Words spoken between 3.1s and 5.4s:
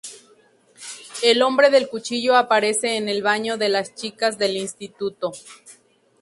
baño de las chicas del instituto.